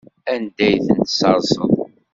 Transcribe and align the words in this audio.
Anda 0.33 0.63
ay 0.67 0.77
tent-tesserseḍ? 0.85 1.71